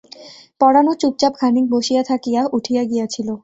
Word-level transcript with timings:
পরাণও 0.61 0.93
চুপচাপ 1.01 1.33
খানিক 1.39 1.65
বসিয়া 1.73 2.01
থাকিয়া 2.09 2.41
উঠিয়া 2.57 2.83
গিয়াছিল। 2.83 3.27